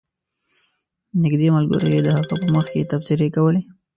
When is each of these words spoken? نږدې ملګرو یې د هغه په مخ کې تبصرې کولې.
نږدې 1.23 1.47
ملګرو 1.55 1.87
یې 1.93 2.01
د 2.03 2.07
هغه 2.15 2.25
په 2.41 2.47
مخ 2.53 2.65
کې 2.73 2.87
تبصرې 2.91 3.27
کولې. 3.35 3.61